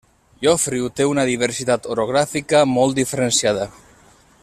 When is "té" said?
0.99-1.05